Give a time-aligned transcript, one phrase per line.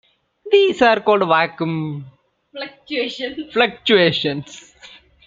[0.51, 2.05] These are called vacuum
[3.53, 4.73] fluctuations.